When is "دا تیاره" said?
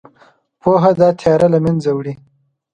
1.01-1.47